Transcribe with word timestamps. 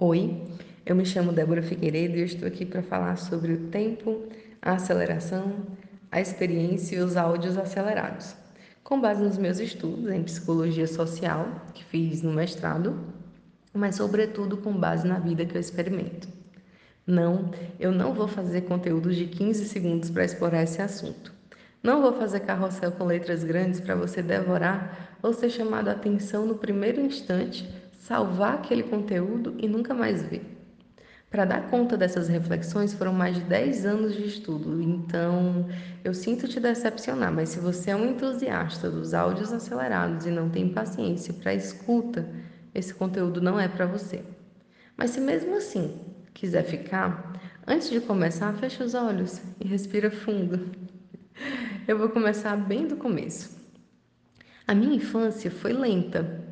Oi, 0.00 0.46
eu 0.86 0.94
me 0.94 1.04
chamo 1.04 1.32
Débora 1.32 1.60
Figueiredo 1.60 2.18
e 2.18 2.22
estou 2.22 2.46
aqui 2.46 2.64
para 2.64 2.84
falar 2.84 3.16
sobre 3.16 3.52
o 3.52 3.66
tempo, 3.66 4.28
a 4.62 4.74
aceleração, 4.74 5.52
a 6.08 6.20
experiência 6.20 6.94
e 6.94 7.00
os 7.00 7.16
áudios 7.16 7.58
acelerados, 7.58 8.36
com 8.84 9.00
base 9.00 9.20
nos 9.20 9.36
meus 9.36 9.58
estudos 9.58 10.08
em 10.12 10.22
psicologia 10.22 10.86
social, 10.86 11.48
que 11.74 11.84
fiz 11.84 12.22
no 12.22 12.32
mestrado, 12.32 12.96
mas 13.74 13.96
sobretudo 13.96 14.58
com 14.58 14.72
base 14.72 15.04
na 15.04 15.18
vida 15.18 15.44
que 15.44 15.56
eu 15.56 15.60
experimento. 15.60 16.28
Não, 17.04 17.50
eu 17.80 17.90
não 17.90 18.14
vou 18.14 18.28
fazer 18.28 18.60
conteúdos 18.60 19.16
de 19.16 19.26
15 19.26 19.64
segundos 19.64 20.12
para 20.12 20.24
explorar 20.24 20.62
esse 20.62 20.80
assunto. 20.80 21.32
Não 21.82 22.02
vou 22.02 22.12
fazer 22.12 22.38
carrossel 22.40 22.92
com 22.92 23.02
letras 23.02 23.42
grandes 23.42 23.80
para 23.80 23.96
você 23.96 24.22
devorar 24.22 25.18
ou 25.20 25.32
ser 25.32 25.50
chamado 25.50 25.88
a 25.88 25.92
atenção 25.92 26.46
no 26.46 26.54
primeiro 26.54 27.00
instante 27.00 27.68
salvar 27.98 28.54
aquele 28.54 28.84
conteúdo 28.84 29.54
e 29.58 29.68
nunca 29.68 29.92
mais 29.92 30.22
ver. 30.22 30.56
Para 31.30 31.44
dar 31.44 31.68
conta 31.68 31.94
dessas 31.94 32.26
reflexões 32.26 32.94
foram 32.94 33.12
mais 33.12 33.36
de 33.36 33.42
10 33.42 33.84
anos 33.84 34.14
de 34.14 34.24
estudo, 34.24 34.80
então 34.80 35.68
eu 36.02 36.14
sinto 36.14 36.48
te 36.48 36.58
decepcionar, 36.58 37.30
mas 37.30 37.50
se 37.50 37.58
você 37.58 37.90
é 37.90 37.96
um 37.96 38.12
entusiasta 38.12 38.90
dos 38.90 39.12
áudios 39.12 39.52
acelerados 39.52 40.24
e 40.24 40.30
não 40.30 40.48
tem 40.48 40.72
paciência 40.72 41.34
para 41.34 41.52
escuta, 41.52 42.26
esse 42.74 42.94
conteúdo 42.94 43.42
não 43.42 43.60
é 43.60 43.68
para 43.68 43.84
você. 43.84 44.24
Mas 44.96 45.10
se 45.10 45.20
mesmo 45.20 45.54
assim 45.54 46.00
quiser 46.32 46.62
ficar, 46.64 47.34
antes 47.66 47.90
de 47.90 48.00
começar, 48.00 48.54
feche 48.54 48.82
os 48.82 48.94
olhos 48.94 49.42
e 49.60 49.68
respira 49.68 50.10
fundo. 50.10 50.70
Eu 51.86 51.98
vou 51.98 52.08
começar 52.08 52.56
bem 52.56 52.86
do 52.86 52.96
começo. 52.96 53.58
A 54.66 54.74
minha 54.74 54.96
infância 54.96 55.50
foi 55.50 55.72
lenta, 55.74 56.47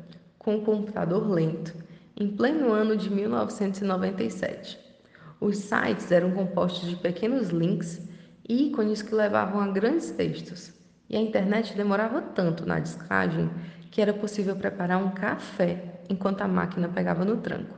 com 0.47 0.55
um 0.55 0.63
computador 0.63 1.29
lento, 1.29 1.75
em 2.15 2.29
pleno 2.29 2.71
ano 2.71 2.95
de 2.95 3.09
1997. 3.09 4.79
Os 5.41 5.57
sites 5.57 6.09
eram 6.09 6.31
compostos 6.31 6.87
de 6.87 6.95
pequenos 6.95 7.49
links 7.49 8.01
e 8.47 8.69
ícones 8.69 9.01
que 9.01 9.13
levavam 9.13 9.59
a 9.59 9.67
grandes 9.67 10.09
textos, 10.11 10.71
e 11.09 11.17
a 11.17 11.19
internet 11.19 11.75
demorava 11.75 12.21
tanto 12.21 12.65
na 12.65 12.79
descagem 12.79 13.49
que 13.91 14.01
era 14.01 14.13
possível 14.13 14.55
preparar 14.55 15.03
um 15.03 15.09
café 15.09 15.99
enquanto 16.09 16.43
a 16.43 16.47
máquina 16.47 16.87
pegava 16.87 17.25
no 17.25 17.35
tranco. 17.41 17.77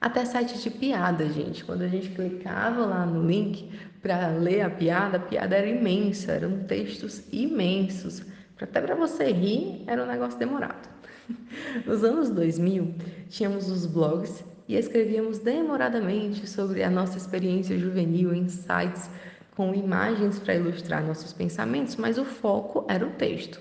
Até 0.00 0.24
sites 0.24 0.62
de 0.62 0.70
piada, 0.70 1.28
gente. 1.28 1.64
Quando 1.64 1.82
a 1.82 1.88
gente 1.88 2.10
clicava 2.10 2.86
lá 2.86 3.04
no 3.04 3.26
link 3.26 3.68
para 4.00 4.28
ler 4.28 4.60
a 4.60 4.70
piada, 4.70 5.16
a 5.16 5.20
piada 5.20 5.56
era 5.56 5.66
imensa, 5.66 6.30
eram 6.30 6.62
textos 6.68 7.24
imensos. 7.32 8.22
Até 8.60 8.80
para 8.80 8.94
você 8.94 9.32
rir, 9.32 9.82
era 9.88 10.04
um 10.04 10.06
negócio 10.06 10.38
demorado. 10.38 10.95
Nos 11.86 12.04
anos 12.04 12.30
2000, 12.30 12.94
tínhamos 13.28 13.70
os 13.70 13.86
blogs 13.86 14.44
e 14.68 14.76
escrevíamos 14.76 15.38
demoradamente 15.38 16.48
sobre 16.48 16.82
a 16.82 16.90
nossa 16.90 17.16
experiência 17.16 17.78
juvenil 17.78 18.34
em 18.34 18.48
sites 18.48 19.08
com 19.56 19.74
imagens 19.74 20.38
para 20.38 20.54
ilustrar 20.54 21.04
nossos 21.04 21.32
pensamentos, 21.32 21.96
mas 21.96 22.18
o 22.18 22.24
foco 22.24 22.84
era 22.88 23.06
o 23.06 23.10
texto. 23.10 23.60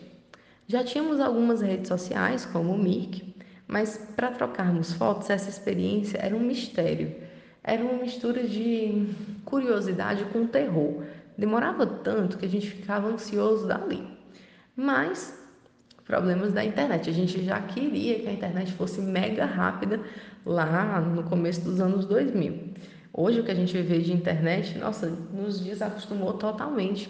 Já 0.67 0.83
tínhamos 0.83 1.19
algumas 1.19 1.61
redes 1.61 1.88
sociais, 1.88 2.45
como 2.45 2.73
o 2.73 2.77
Mirk, 2.77 3.35
mas 3.67 3.97
para 4.16 4.31
trocarmos 4.31 4.94
fotos, 4.94 5.29
essa 5.29 5.50
experiência 5.50 6.17
era 6.17 6.35
um 6.35 6.39
mistério. 6.39 7.16
Era 7.63 7.83
uma 7.83 7.94
mistura 7.94 8.44
de 8.44 9.07
curiosidade 9.45 10.25
com 10.25 10.45
terror. 10.45 11.03
Demorava 11.38 11.85
tanto 11.85 12.38
que 12.38 12.45
a 12.45 12.50
gente 12.50 12.69
ficava 12.69 13.07
ansioso 13.07 13.67
dali. 13.67 14.07
Mas 14.75 15.33
problemas 16.05 16.53
da 16.53 16.63
internet. 16.63 17.09
A 17.09 17.13
gente 17.13 17.43
já 17.43 17.59
queria 17.59 18.19
que 18.19 18.27
a 18.27 18.31
internet 18.31 18.71
fosse 18.73 19.01
mega 19.01 19.45
rápida 19.45 19.99
lá 20.45 21.01
no 21.01 21.23
começo 21.23 21.61
dos 21.61 21.81
anos 21.81 22.05
2000. 22.05 22.73
Hoje 23.11 23.39
o 23.39 23.43
que 23.43 23.51
a 23.51 23.55
gente 23.55 23.81
vê 23.81 23.99
de 23.99 24.13
internet, 24.13 24.77
nossa, 24.77 25.07
nos 25.07 25.59
desacostumou 25.59 26.33
totalmente 26.33 27.09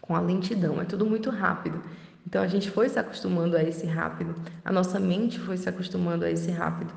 com 0.00 0.14
a 0.14 0.20
lentidão. 0.20 0.80
É 0.80 0.84
tudo 0.84 1.06
muito 1.06 1.30
rápido. 1.30 1.80
Então 2.26 2.42
a 2.42 2.46
gente 2.46 2.70
foi 2.70 2.88
se 2.88 2.98
acostumando 2.98 3.56
a 3.56 3.62
esse 3.62 3.86
rápido. 3.86 4.34
A 4.64 4.70
nossa 4.70 5.00
mente 5.00 5.38
foi 5.38 5.56
se 5.56 5.68
acostumando 5.68 6.24
a 6.24 6.30
esse 6.30 6.50
rápido. 6.50 6.92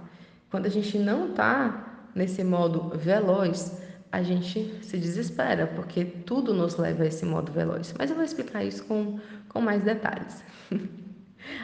Quando 0.52 0.66
a 0.66 0.70
gente 0.70 0.98
não 0.98 1.30
está 1.30 2.10
nesse 2.14 2.44
modo 2.44 2.90
veloz, 2.98 3.82
a 4.12 4.22
gente 4.22 4.78
se 4.82 4.98
desespera, 4.98 5.66
porque 5.68 6.06
tudo 6.06 6.54
nos 6.54 6.78
leva 6.78 7.04
a 7.04 7.08
esse 7.08 7.26
modo 7.26 7.52
veloz. 7.52 7.94
Mas 7.98 8.10
eu 8.10 8.16
vou 8.16 8.26
explicar 8.26 8.64
isso 8.64 8.84
com, 8.86 9.20
com 9.50 9.62
mais 9.62 9.82
detalhes. 9.84 10.44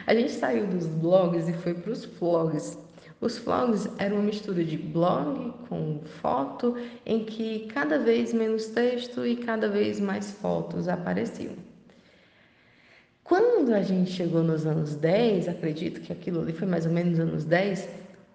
A 0.06 0.14
gente 0.14 0.32
saiu 0.32 0.66
dos 0.66 0.86
blogs 0.86 1.48
e 1.48 1.52
foi 1.52 1.74
para 1.74 1.92
os 1.92 2.04
vlogs. 2.04 2.78
Os 3.20 3.38
vlogs 3.38 3.88
eram 3.98 4.16
uma 4.16 4.24
mistura 4.24 4.64
de 4.64 4.76
blog 4.76 5.52
com 5.68 6.00
foto, 6.20 6.76
em 7.04 7.24
que 7.24 7.66
cada 7.66 7.98
vez 7.98 8.32
menos 8.32 8.66
texto 8.66 9.26
e 9.26 9.36
cada 9.36 9.68
vez 9.68 10.00
mais 10.00 10.30
fotos 10.30 10.88
apareciam. 10.88 11.54
Quando 13.22 13.72
a 13.74 13.82
gente 13.82 14.10
chegou 14.10 14.42
nos 14.42 14.66
anos 14.66 14.96
10, 14.96 15.48
acredito 15.48 16.00
que 16.00 16.12
aquilo 16.12 16.40
ali 16.40 16.52
foi 16.52 16.66
mais 16.66 16.86
ou 16.86 16.92
menos 16.92 17.20
anos 17.20 17.44
10, 17.44 17.88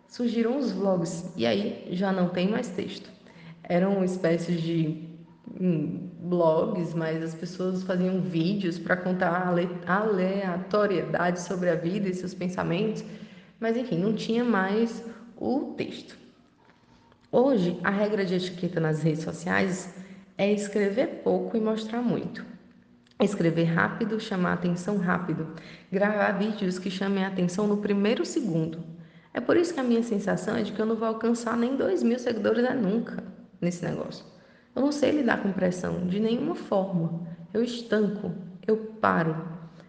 surgiram 0.08 0.58
os 0.58 0.72
vlogs 0.72 1.32
e 1.36 1.46
aí 1.46 1.88
já 1.92 2.14
não 2.14 2.30
tem 2.30 2.48
mais 2.48 2.70
texto. 2.70 3.10
Eram 3.64 4.04
espécies 4.04 4.62
de 4.62 5.15
blogs, 5.58 6.94
mas 6.94 7.24
as 7.24 7.34
pessoas 7.34 7.84
faziam 7.84 8.22
vídeos 8.22 8.78
para 8.78 8.98
contar 8.98 9.54
aleatoriedade 9.88 11.40
sobre 11.42 11.70
a 11.70 11.76
vida 11.76 12.10
e 12.10 12.14
seus 12.14 12.34
pensamentos, 12.34 13.04
mas 13.60 13.78
enfim, 13.78 13.98
não 13.98 14.14
tinha 14.14 14.44
mais 14.44 15.04
o 15.38 15.74
texto. 15.78 16.18
Hoje, 17.32 17.80
a 17.84 17.90
regra 17.90 18.26
de 18.26 18.36
etiqueta 18.36 18.80
nas 18.80 19.02
redes 19.02 19.24
sociais 19.24 19.94
é 20.38 20.52
escrever 20.52 21.22
pouco 21.24 21.56
e 21.56 21.62
mostrar 21.62 22.02
muito. 22.02 22.46
Escrever 23.22 23.66
rápido, 23.66 24.20
chamar 24.20 24.54
atenção 24.54 24.98
rápido, 24.98 25.48
gravar 25.90 26.34
vídeos 26.34 26.78
que 26.78 26.92
chamem 26.92 27.24
a 27.24 27.30
atenção 27.30 27.66
no 27.66 27.78
primeiro 27.78 28.26
segundo. 28.26 28.84
É 29.34 29.40
por 29.40 29.56
isso 29.56 29.74
que 29.74 29.80
a 29.80 29.84
minha 29.84 30.04
sensação 30.04 30.56
é 30.56 30.64
de 30.64 30.74
que 30.74 30.82
eu 30.82 30.86
não 30.86 30.96
vou 30.96 31.08
alcançar 31.08 31.56
nem 31.56 31.78
dois 31.78 32.04
mil 32.04 32.20
seguidores 32.20 32.64
é 32.64 32.74
nunca 32.74 33.24
nesse 33.62 33.86
negócio. 33.86 34.35
Eu 34.76 34.82
não 34.82 34.92
sei 34.92 35.12
lidar 35.12 35.42
com 35.42 35.52
pressão 35.54 36.06
de 36.06 36.20
nenhuma 36.20 36.54
forma. 36.54 37.26
Eu 37.54 37.64
estanco, 37.64 38.34
eu 38.68 38.78
paro. 39.00 39.36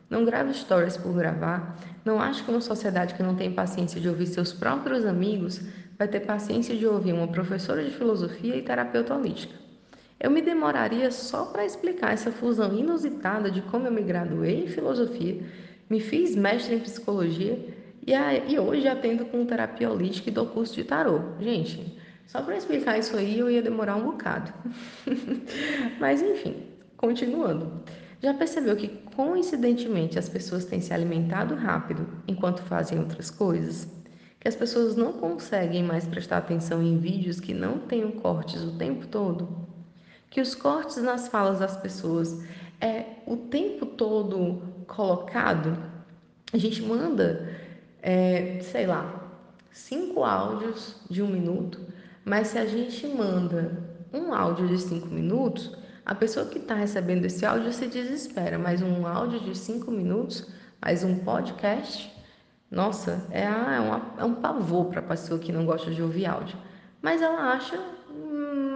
Não 0.08 0.24
gravo 0.24 0.54
stories 0.54 0.97
por 0.97 1.12
gravar. 1.12 1.76
Não 2.04 2.20
acho 2.20 2.44
que 2.44 2.50
uma 2.50 2.60
sociedade 2.60 3.14
que 3.14 3.22
não 3.22 3.34
tem 3.34 3.52
paciência 3.52 4.00
de 4.00 4.08
ouvir 4.08 4.26
seus 4.26 4.52
próprios 4.52 5.04
amigos 5.04 5.60
vai 5.98 6.06
ter 6.06 6.20
paciência 6.20 6.76
de 6.76 6.86
ouvir 6.86 7.12
uma 7.12 7.26
professora 7.26 7.82
de 7.82 7.91
filosofia 7.91 8.54
e 8.54 8.62
terapeuta 8.62 9.14
holística. 9.14 9.54
Eu 10.20 10.30
me 10.30 10.41
demoraria 10.41 11.10
só 11.10 11.46
para 11.46 11.64
explicar 11.64 12.12
essa 12.12 12.30
fusão 12.30 12.72
inusitada 12.78 13.50
de 13.50 13.62
como 13.62 13.86
eu 13.86 13.92
me 13.92 14.02
graduei 14.02 14.64
em 14.64 14.69
filosofia, 14.69 15.42
me 15.91 16.00
fiz 16.00 16.34
mestre 16.34 16.76
em 16.76 16.80
psicologia 16.80 17.58
e, 18.06 18.12
e 18.52 18.58
hoje 18.58 18.88
atendo 18.88 19.26
com 19.26 19.44
terapia 19.44 19.91
holística 19.91 20.30
e 20.30 20.32
dou 20.32 20.46
curso 20.46 20.75
de 20.75 20.84
tarô. 20.84 21.20
Gente, 21.41 21.95
só 22.26 22.42
para 22.42 22.56
explicar 22.56 22.98
isso 22.98 23.16
aí 23.16 23.38
eu 23.38 23.50
ia 23.50 23.62
demorar 23.62 23.97
um 23.97 24.04
bocado. 24.04 24.53
Mas 26.00 26.20
enfim, 26.20 26.66
continuando. 26.97 27.82
Já 28.22 28.34
percebeu 28.34 28.76
que 28.76 28.88
coincidentemente 29.14 30.19
as 30.19 30.28
pessoas 30.28 30.64
têm 30.64 30.81
se 30.81 30.92
alimentado 30.92 31.54
rápido 31.54 32.06
enquanto 32.26 32.62
fazem 32.62 32.98
outras 32.98 33.31
coisas? 33.31 33.87
Que 34.41 34.48
as 34.48 34.56
pessoas 34.56 34.97
não 34.97 35.12
conseguem 35.12 35.82
mais 35.82 36.06
prestar 36.06 36.38
atenção 36.38 36.82
em 36.82 36.98
vídeos 36.98 37.38
que 37.38 37.54
não 37.54 37.78
tenham 37.78 38.10
cortes 38.12 38.62
o 38.62 38.76
tempo 38.76 39.06
todo? 39.06 39.48
Que 40.28 40.41
os 40.41 40.54
cortes 40.54 40.97
nas 40.97 41.28
falas 41.28 41.60
das 41.60 41.76
pessoas 41.76 42.43
é 42.81 43.04
o 43.26 43.37
tempo 43.37 43.87
todo 43.87 44.62
colocado? 44.87 45.76
A 46.53 46.56
gente 46.56 46.82
manda, 46.82 47.54
é, 48.03 48.58
sei 48.62 48.87
lá, 48.87 49.31
cinco 49.72 50.25
áudios 50.25 50.97
de 51.08 51.22
um 51.22 51.28
minuto 51.28 51.81
mas 52.26 52.49
se 52.49 52.58
a 52.58 52.67
gente 52.67 53.06
manda 53.06 53.84
um 54.12 54.34
áudio 54.34 54.67
de 54.67 54.78
cinco 54.78 55.06
minutos, 55.06 55.73
a 56.05 56.12
pessoa 56.12 56.44
que 56.46 56.58
está 56.58 56.75
recebendo 56.75 57.25
esse 57.25 57.46
áudio 57.46 57.73
se 57.73 57.87
desespera. 57.87 58.58
Mas 58.58 58.82
um 58.82 59.06
áudio 59.06 59.38
de 59.38 59.56
cinco 59.56 59.93
minutos, 59.93 60.49
mais 60.82 61.05
um 61.05 61.19
podcast, 61.19 62.12
nossa, 62.69 63.25
é, 63.31 63.44
é, 63.44 63.81
uma, 63.81 64.14
é 64.19 64.25
um 64.25 64.34
pavor 64.34 64.87
para 64.87 64.99
a 64.99 65.05
pessoa 65.05 65.38
que 65.38 65.52
não 65.52 65.64
gosta 65.64 65.88
de 65.93 66.02
ouvir 66.02 66.26
áudio. 66.26 66.58
Mas 67.00 67.23
ela 67.23 67.52
acha 67.52 67.78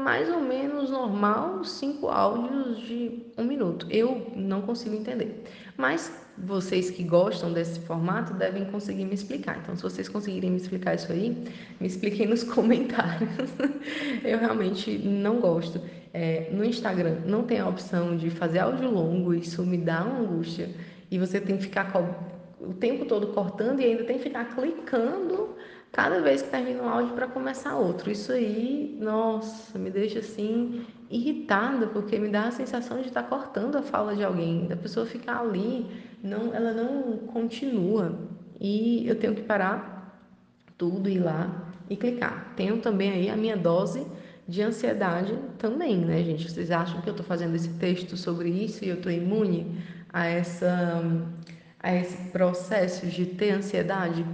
mais 0.05 0.31
ou 0.31 0.41
menos 0.41 0.89
normal 0.89 1.65
cinco 1.65 2.07
áudios 2.07 2.79
de 2.79 3.33
um 3.37 3.43
minuto. 3.43 3.85
Eu 3.91 4.31
não 4.37 4.63
consigo 4.63 4.95
entender. 4.95 5.45
Mas 5.77 6.13
vocês 6.45 6.91
que 6.91 7.03
gostam 7.03 7.53
desse 7.53 7.81
formato 7.81 8.35
devem 8.35 8.65
conseguir 8.67 9.05
me 9.05 9.15
explicar. 9.15 9.59
Então, 9.63 9.77
se 9.77 9.83
vocês 9.83 10.09
conseguirem 10.09 10.51
me 10.51 10.57
explicar 10.57 10.95
isso 10.95 11.11
aí, 11.13 11.37
me 11.81 11.87
expliquem 11.87 12.27
nos 12.27 12.43
comentários. 12.45 13.31
Eu 14.25 14.39
realmente 14.39 14.99
não 14.99 15.41
gosto. 15.41 15.81
É, 16.13 16.51
no 16.53 16.65
Instagram 16.65 17.19
não 17.27 17.45
tem 17.45 17.61
a 17.61 17.69
opção 17.69 18.17
de 18.17 18.31
fazer 18.31 18.61
áudio 18.61 18.91
longo, 18.91 19.33
isso 19.35 19.65
me 19.65 19.77
dá 19.77 20.05
uma 20.05 20.21
angústia. 20.21 20.71
E 21.11 21.19
você 21.19 21.41
tem 21.41 21.57
que 21.57 21.65
ficar 21.65 21.93
o 22.61 22.75
tempo 22.75 23.05
todo 23.05 23.29
cortando 23.29 23.81
e 23.81 23.85
ainda 23.85 24.05
tem 24.05 24.19
que 24.19 24.25
ficar 24.25 24.45
clicando 24.55 25.57
cada 25.93 26.21
vez 26.21 26.43
que 26.43 26.51
termina 26.51 26.83
um 26.83 26.89
áudio 26.89 27.15
para 27.15 27.27
começar 27.27 27.77
outro. 27.77 28.11
Isso 28.11 28.33
aí, 28.33 28.97
nossa, 29.01 29.79
me 29.79 29.91
deixa 29.91 30.21
assim 30.21 30.85
irritada, 31.11 31.89
porque 31.89 32.19
me 32.19 32.29
dá 32.29 32.45
a 32.45 32.51
sensação 32.53 33.01
de 33.01 33.09
estar 33.09 33.25
tá 33.25 33.29
cortando 33.29 33.77
a 33.77 33.83
fala 33.83 34.15
de 34.15 34.23
alguém, 34.23 34.67
da 34.67 34.77
pessoa 34.77 35.05
ficar 35.05 35.41
ali, 35.41 35.87
não, 36.23 36.55
ela 36.55 36.73
não 36.73 37.19
continua. 37.19 38.19
E 38.61 39.07
eu 39.09 39.17
tenho 39.19 39.35
que 39.35 39.43
parar 39.43 40.21
tudo, 40.77 41.09
ir 41.09 41.19
lá 41.19 41.73
e 41.89 41.97
clicar. 41.97 42.53
Tenho 42.57 42.79
também 42.79 43.11
aí 43.11 43.31
a 43.31 43.37
minha 43.37 43.57
dose 43.57 44.07
de 44.47 44.63
ansiedade 44.63 45.39
também, 45.59 45.97
né, 45.97 46.23
gente? 46.25 46.51
Vocês 46.51 46.71
acham 46.71 47.01
que 47.01 47.09
eu 47.09 47.13
estou 47.13 47.25
fazendo 47.25 47.55
esse 47.55 47.71
texto 47.75 48.17
sobre 48.17 48.49
isso 48.49 48.85
e 48.85 48.89
eu 48.89 48.97
estou 48.97 49.13
imune 49.13 49.79
a 50.13 50.27
essa 50.27 51.03
a 51.83 51.95
esse 51.95 52.17
processo 52.31 53.07
de 53.07 53.25
ter 53.25 53.53
ansiedade 53.53 54.25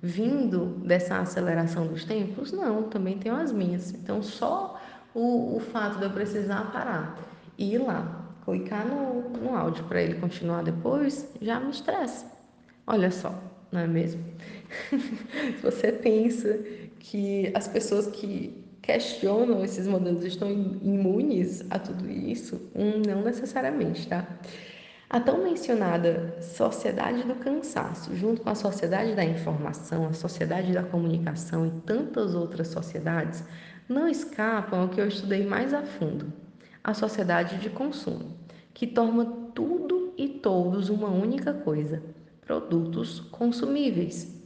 vindo 0.00 0.66
dessa 0.84 1.18
aceleração 1.18 1.86
dos 1.86 2.04
tempos? 2.04 2.52
Não, 2.52 2.84
também 2.84 3.18
tenho 3.18 3.34
as 3.34 3.52
minhas. 3.52 3.92
Então, 3.92 4.22
só 4.22 4.80
o, 5.14 5.56
o 5.56 5.60
fato 5.60 5.98
de 5.98 6.04
eu 6.04 6.10
precisar 6.10 6.70
parar 6.70 7.18
e 7.58 7.74
ir 7.74 7.78
lá, 7.78 8.21
clicar 8.44 8.86
no, 8.86 9.28
no 9.30 9.56
áudio 9.56 9.84
para 9.84 10.02
ele 10.02 10.14
continuar 10.14 10.62
depois, 10.62 11.28
já 11.40 11.60
me 11.60 11.70
estressa. 11.70 12.26
Olha 12.86 13.10
só, 13.10 13.34
não 13.70 13.80
é 13.80 13.86
mesmo? 13.86 14.22
Se 14.90 15.62
você 15.62 15.92
pensa 15.92 16.58
que 16.98 17.50
as 17.54 17.68
pessoas 17.68 18.06
que 18.06 18.62
questionam 18.82 19.64
esses 19.64 19.86
modelos 19.86 20.24
estão 20.24 20.50
imunes 20.50 21.64
a 21.70 21.78
tudo 21.78 22.10
isso? 22.10 22.60
Hum, 22.74 23.02
não 23.06 23.22
necessariamente, 23.22 24.08
tá? 24.08 24.26
A 25.08 25.20
tão 25.20 25.44
mencionada 25.44 26.36
sociedade 26.40 27.22
do 27.24 27.34
cansaço, 27.34 28.16
junto 28.16 28.40
com 28.40 28.50
a 28.50 28.54
sociedade 28.54 29.14
da 29.14 29.24
informação, 29.24 30.06
a 30.06 30.12
sociedade 30.14 30.72
da 30.72 30.82
comunicação 30.82 31.66
e 31.66 31.70
tantas 31.82 32.34
outras 32.34 32.68
sociedades, 32.68 33.44
não 33.88 34.08
escapam 34.08 34.80
ao 34.80 34.88
que 34.88 35.00
eu 35.00 35.06
estudei 35.06 35.46
mais 35.46 35.74
a 35.74 35.82
fundo: 35.82 36.32
a 36.84 36.94
sociedade 36.94 37.58
de 37.58 37.70
consumo, 37.70 38.36
que 38.74 38.86
torna 38.86 39.24
tudo 39.54 40.12
e 40.16 40.28
todos 40.28 40.88
uma 40.88 41.08
única 41.08 41.52
coisa: 41.52 42.02
produtos 42.40 43.20
consumíveis. 43.20 44.40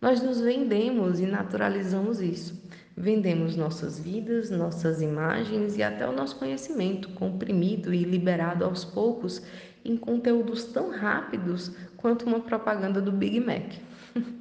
Nós 0.00 0.22
nos 0.22 0.40
vendemos 0.40 1.20
e 1.20 1.26
naturalizamos 1.26 2.20
isso. 2.20 2.60
Vendemos 2.96 3.56
nossas 3.56 3.98
vidas, 3.98 4.50
nossas 4.50 5.00
imagens 5.00 5.76
e 5.76 5.82
até 5.82 6.06
o 6.08 6.12
nosso 6.12 6.36
conhecimento, 6.36 7.10
comprimido 7.10 7.92
e 7.94 8.04
liberado 8.04 8.64
aos 8.64 8.84
poucos 8.84 9.42
em 9.84 9.96
conteúdos 9.96 10.64
tão 10.64 10.90
rápidos 10.90 11.74
quanto 11.96 12.26
uma 12.26 12.40
propaganda 12.40 13.00
do 13.00 13.12
Big 13.12 13.40
Mac. 13.40 13.74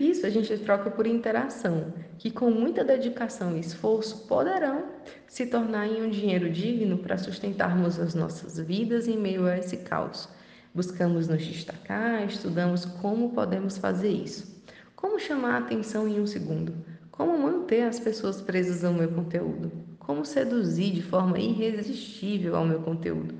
Isso 0.00 0.26
a 0.26 0.30
gente 0.30 0.56
troca 0.58 0.90
por 0.90 1.06
interação, 1.06 1.92
que 2.18 2.30
com 2.30 2.50
muita 2.50 2.82
dedicação 2.82 3.56
e 3.56 3.60
esforço 3.60 4.26
poderão 4.26 4.84
se 5.26 5.46
tornar 5.46 5.86
em 5.86 6.02
um 6.02 6.10
dinheiro 6.10 6.50
digno 6.50 6.98
para 6.98 7.18
sustentarmos 7.18 7.98
as 7.98 8.14
nossas 8.14 8.58
vidas 8.58 9.08
em 9.08 9.18
meio 9.18 9.46
a 9.46 9.58
esse 9.58 9.78
caos. 9.78 10.28
Buscamos 10.74 11.28
nos 11.28 11.44
destacar, 11.44 12.26
estudamos 12.26 12.84
como 12.84 13.30
podemos 13.30 13.76
fazer 13.76 14.10
isso. 14.10 14.62
Como 14.96 15.18
chamar 15.18 15.54
a 15.54 15.58
atenção 15.58 16.08
em 16.08 16.20
um 16.20 16.26
segundo? 16.26 16.74
Como 17.10 17.38
manter 17.38 17.82
as 17.82 18.00
pessoas 18.00 18.40
presas 18.40 18.82
ao 18.84 18.94
meu 18.94 19.10
conteúdo? 19.10 19.70
Como 19.98 20.24
seduzir 20.24 20.92
de 20.92 21.02
forma 21.02 21.38
irresistível 21.38 22.56
ao 22.56 22.64
meu 22.64 22.80
conteúdo? 22.80 23.34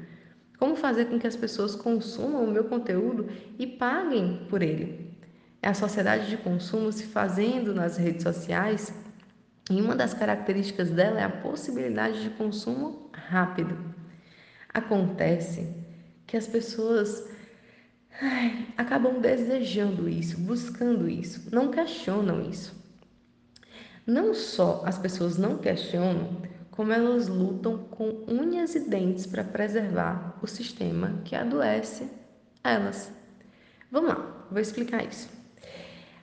Como 0.58 0.76
fazer 0.76 1.06
com 1.06 1.18
que 1.18 1.26
as 1.26 1.36
pessoas 1.36 1.74
consumam 1.74 2.44
o 2.44 2.50
meu 2.50 2.64
conteúdo 2.64 3.28
e 3.58 3.66
paguem 3.66 4.46
por 4.50 4.62
ele? 4.62 5.01
É 5.62 5.68
a 5.68 5.74
sociedade 5.74 6.28
de 6.28 6.36
consumo 6.36 6.90
se 6.90 7.04
fazendo 7.04 7.72
nas 7.72 7.96
redes 7.96 8.24
sociais 8.24 8.92
e 9.70 9.80
uma 9.80 9.94
das 9.94 10.12
características 10.12 10.90
dela 10.90 11.20
é 11.20 11.22
a 11.22 11.30
possibilidade 11.30 12.20
de 12.20 12.30
consumo 12.30 13.08
rápido. 13.12 13.78
Acontece 14.74 15.72
que 16.26 16.36
as 16.36 16.48
pessoas 16.48 17.28
ai, 18.20 18.66
acabam 18.76 19.20
desejando 19.20 20.08
isso, 20.08 20.36
buscando 20.40 21.08
isso, 21.08 21.48
não 21.52 21.70
questionam 21.70 22.42
isso. 22.42 22.74
Não 24.04 24.34
só 24.34 24.82
as 24.84 24.98
pessoas 24.98 25.38
não 25.38 25.58
questionam, 25.58 26.42
como 26.72 26.90
elas 26.90 27.28
lutam 27.28 27.78
com 27.84 28.24
unhas 28.26 28.74
e 28.74 28.80
dentes 28.80 29.26
para 29.26 29.44
preservar 29.44 30.40
o 30.42 30.46
sistema 30.48 31.20
que 31.24 31.36
adoece 31.36 32.08
elas. 32.64 33.12
Vamos 33.92 34.10
lá, 34.10 34.46
vou 34.50 34.60
explicar 34.60 35.04
isso. 35.04 35.41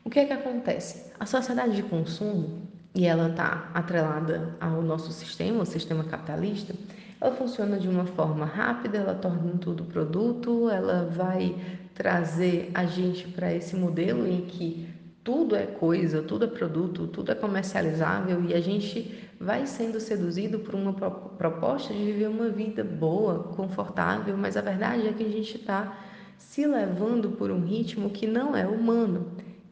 O 0.03 0.09
que 0.09 0.19
é 0.19 0.25
que 0.25 0.33
acontece? 0.33 1.11
A 1.19 1.25
sociedade 1.25 1.75
de 1.75 1.83
consumo, 1.83 2.67
e 2.95 3.05
ela 3.05 3.29
está 3.29 3.69
atrelada 3.73 4.55
ao 4.59 4.81
nosso 4.81 5.11
sistema, 5.11 5.61
o 5.61 5.65
sistema 5.65 6.03
capitalista, 6.03 6.73
ela 7.21 7.35
funciona 7.35 7.77
de 7.77 7.87
uma 7.87 8.05
forma 8.05 8.45
rápida, 8.45 8.97
ela 8.97 9.13
torna 9.13 9.57
tudo 9.59 9.83
produto, 9.83 10.69
ela 10.69 11.05
vai 11.05 11.55
trazer 11.93 12.71
a 12.73 12.85
gente 12.85 13.27
para 13.27 13.53
esse 13.53 13.75
modelo 13.75 14.25
em 14.25 14.41
que 14.41 14.87
tudo 15.21 15.55
é 15.55 15.65
coisa, 15.65 16.23
tudo 16.23 16.45
é 16.45 16.47
produto, 16.47 17.07
tudo 17.07 17.31
é 17.31 17.35
comercializável 17.35 18.43
e 18.45 18.53
a 18.53 18.61
gente 18.61 19.29
vai 19.37 19.67
sendo 19.67 19.99
seduzido 19.99 20.59
por 20.59 20.75
uma 20.75 20.93
proposta 20.93 21.93
de 21.93 22.03
viver 22.03 22.29
uma 22.29 22.49
vida 22.49 22.85
boa, 22.85 23.43
confortável, 23.55 24.37
mas 24.37 24.55
a 24.55 24.61
verdade 24.61 25.07
é 25.07 25.13
que 25.13 25.23
a 25.23 25.29
gente 25.29 25.57
está 25.57 25.97
se 26.37 26.65
levando 26.65 27.31
por 27.31 27.51
um 27.51 27.59
ritmo 27.59 28.09
que 28.09 28.25
não 28.25 28.55
é 28.55 28.65
humano 28.65 29.27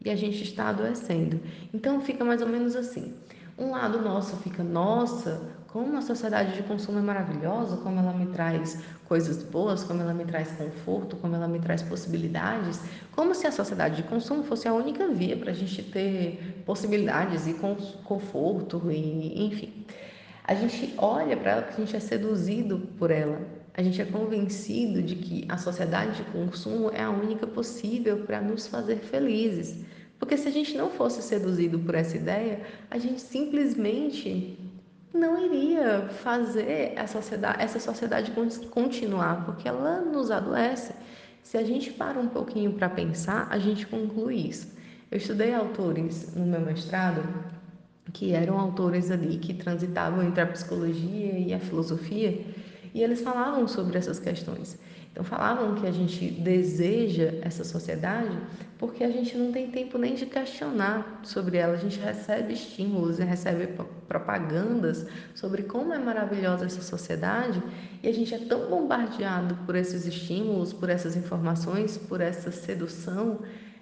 e 0.08 0.10
a 0.10 0.16
gente 0.16 0.44
está 0.44 0.70
adoecendo. 0.70 1.40
Então 1.74 2.02
fica 2.02 2.24
mais 2.24 2.42
ou 2.42 2.48
menos 2.48 2.76
assim. 2.76 3.14
Um 3.58 3.72
lado 3.72 4.02
nosso 4.02 4.38
fica, 4.38 4.64
nossa, 4.64 5.42
como 5.68 5.98
a 5.98 6.02
sociedade 6.02 6.56
de 6.56 6.64
consumo 6.64 7.00
é 7.00 7.02
maravilhosa, 7.02 7.78
como 7.78 8.00
ela 8.00 8.14
me 8.14 8.28
traz 8.28 8.80
coisas 9.06 9.44
boas, 9.44 9.84
como 9.84 10.02
ela 10.02 10.14
me 10.14 10.26
traz 10.26 10.52
conforto, 10.52 11.16
como 11.16 11.36
ela 11.36 11.48
me 11.48 11.60
traz 11.60 11.82
possibilidades, 11.82 12.80
como 13.12 13.34
se 13.34 13.48
a 13.48 13.52
sociedade 13.52 13.98
de 13.98 14.04
consumo 14.04 14.44
fosse 14.44 14.68
a 14.68 14.74
única 14.74 15.08
via 15.08 15.36
para 15.36 15.52
a 15.52 15.56
gente 15.56 15.82
ter 15.84 16.62
possibilidades 16.66 17.48
e 17.48 17.56
conforto 18.04 18.92
e 18.92 19.46
enfim. 19.46 19.86
A 20.44 20.54
gente 20.54 20.94
olha 20.98 21.36
para 21.36 21.52
ela 21.52 21.68
a 21.68 21.72
gente 21.72 21.96
é 21.96 22.00
seduzido 22.00 22.80
por 22.98 23.12
ela. 23.12 23.42
A 23.74 23.84
gente 23.84 24.02
é 24.02 24.06
convencido 24.06 25.04
de 25.04 25.16
que 25.16 25.46
a 25.50 25.58
sociedade 25.58 26.18
de 26.18 26.32
consumo 26.32 26.90
é 26.92 27.04
a 27.04 27.10
única 27.10 27.46
possível 27.46 28.20
para 28.20 28.40
nos 28.40 28.66
fazer 28.66 28.98
felizes. 28.98 29.86
Porque 30.20 30.38
se 30.38 30.48
a 30.48 30.52
gente 30.52 30.76
não 30.76 30.90
fosse 30.90 31.22
seduzido 31.22 31.80
por 31.80 31.96
essa 31.96 32.18
ideia, 32.18 32.62
a 32.90 32.98
gente 32.98 33.22
simplesmente 33.22 34.58
não 35.14 35.44
iria 35.44 36.10
fazer 36.24 36.94
essa 36.96 37.22
sociedade, 37.22 37.62
essa 37.62 37.80
sociedade 37.80 38.32
continuar, 38.72 39.46
porque 39.46 39.68
ela 39.68 40.02
nos 40.02 40.32
adoece. 40.32 40.94
Se 41.42 41.58
a 41.58 41.64
gente 41.64 41.92
para 41.92 42.20
um 42.20 42.28
pouquinho 42.28 42.74
para 42.74 42.90
pensar, 42.90 43.48
a 43.50 43.58
gente 43.58 43.88
conclui 43.88 44.36
isso. 44.36 44.76
Eu 45.10 45.18
estudei 45.18 45.54
autores 45.54 46.36
no 46.36 46.46
meu 46.46 46.60
mestrado 46.60 47.24
que 48.14 48.34
eram 48.34 48.60
autores 48.60 49.12
ali 49.12 49.38
que 49.38 49.54
transitavam 49.54 50.24
entre 50.24 50.42
a 50.42 50.48
psicologia 50.48 51.38
e 51.38 51.54
a 51.54 51.60
filosofia, 51.60 52.42
e 52.98 53.04
eles 53.04 53.22
falavam 53.22 53.68
sobre 53.68 53.96
essas 53.96 54.20
questões. 54.20 54.76
Então, 55.12 55.24
falavam 55.24 55.76
que 55.76 55.86
a 55.86 55.92
gente 55.92 56.32
deseja 56.32 57.32
essa 57.42 57.64
sociedade 57.64 58.36
porque 58.80 59.04
a 59.04 59.12
gente 59.12 59.38
não 59.38 59.52
tem 59.52 59.70
tempo 59.70 60.00
nem 60.00 60.16
de 60.16 60.26
questionar 60.26 61.22
sobre 61.24 61.58
ela. 61.58 61.74
A 61.74 61.78
gente 61.78 62.00
recebe 62.00 62.54
estímulos 62.54 63.20
e 63.20 63.24
recebe 63.24 63.68
propagandas 64.08 65.06
sobre 65.36 65.62
como 65.64 65.94
é 65.94 66.00
maravilhosa 66.00 66.66
essa 66.66 66.82
sociedade 66.82 67.62
e 68.02 68.08
a 68.08 68.14
gente 68.14 68.34
é 68.34 68.40
tão 68.40 68.68
bombardeado 68.68 69.56
por 69.64 69.76
esses 69.76 70.08
estímulos, 70.08 70.74
por 70.74 70.90
essas 70.90 71.16
informações, 71.16 72.00
por 72.00 72.20
essa 72.20 72.52
sedução 72.52 73.42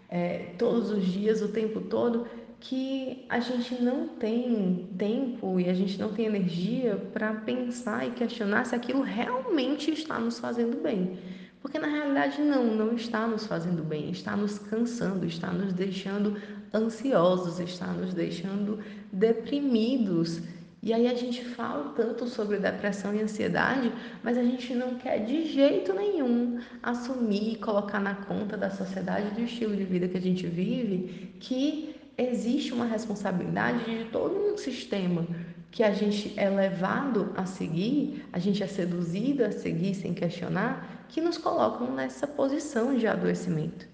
é, 0.09 0.53
todos 0.57 0.91
os 0.91 1.05
dias, 1.05 1.41
o 1.41 1.47
tempo 1.47 1.81
todo, 1.81 2.27
que 2.59 3.25
a 3.29 3.39
gente 3.39 3.81
não 3.81 4.07
tem 4.07 4.89
tempo 4.97 5.59
e 5.59 5.69
a 5.69 5.73
gente 5.73 5.99
não 5.99 6.13
tem 6.13 6.25
energia 6.25 6.95
para 7.13 7.33
pensar 7.33 8.07
e 8.07 8.11
questionar 8.11 8.65
se 8.65 8.75
aquilo 8.75 9.01
realmente 9.01 9.91
está 9.91 10.19
nos 10.19 10.39
fazendo 10.39 10.81
bem. 10.81 11.19
Porque 11.61 11.79
na 11.79 11.87
realidade 11.87 12.41
não, 12.41 12.63
não 12.75 12.93
está 12.93 13.25
nos 13.25 13.47
fazendo 13.47 13.83
bem, 13.83 14.11
está 14.11 14.35
nos 14.35 14.59
cansando, 14.59 15.25
está 15.25 15.51
nos 15.51 15.73
deixando 15.73 16.39
ansiosos, 16.73 17.59
está 17.59 17.87
nos 17.87 18.13
deixando 18.13 18.79
deprimidos. 19.11 20.41
E 20.83 20.93
aí 20.93 21.07
a 21.07 21.15
gente 21.15 21.43
fala 21.43 21.93
tanto 21.95 22.27
sobre 22.27 22.59
depressão 22.59 23.15
e 23.15 23.19
ansiedade, 23.19 23.91
mas 24.21 24.37
a 24.37 24.43
gente 24.43 24.75
não 24.75 24.93
quer 24.93 25.25
de 25.25 25.51
jeito 25.51 25.91
nenhum 25.93 26.59
assumir 26.83 27.53
e 27.53 27.55
colocar 27.55 27.99
na 27.99 28.13
conta 28.13 28.55
da 28.55 28.69
sociedade 28.69 29.33
do 29.33 29.41
estilo 29.41 29.75
de 29.75 29.83
vida 29.83 30.07
que 30.07 30.17
a 30.17 30.21
gente 30.21 30.45
vive 30.45 31.33
que 31.39 31.94
existe 32.17 32.73
uma 32.73 32.85
responsabilidade 32.85 33.83
de 33.85 34.09
todo 34.11 34.35
um 34.53 34.57
sistema 34.57 35.27
que 35.71 35.83
a 35.83 35.91
gente 35.91 36.33
é 36.37 36.49
levado 36.49 37.33
a 37.35 37.45
seguir, 37.45 38.25
a 38.31 38.39
gente 38.39 38.63
é 38.63 38.67
seduzido 38.67 39.43
a 39.43 39.51
seguir 39.51 39.93
sem 39.93 40.13
questionar, 40.13 41.05
que 41.09 41.19
nos 41.19 41.37
colocam 41.37 41.93
nessa 41.93 42.25
posição 42.25 42.95
de 42.95 43.05
adoecimento. 43.05 43.87